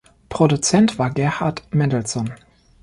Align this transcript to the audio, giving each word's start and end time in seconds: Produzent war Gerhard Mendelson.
Produzent 0.29 0.97
war 0.97 1.11
Gerhard 1.11 1.61
Mendelson. 1.75 2.31